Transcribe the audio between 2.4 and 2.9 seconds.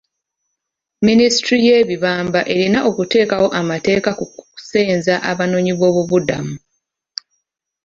erina